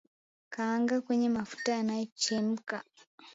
Kaanga 0.53 1.01
kwenye 1.01 1.29
mafuta 1.29 1.71
yanayochemka 1.71 2.83